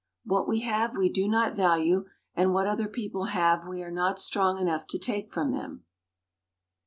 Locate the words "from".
5.31-5.51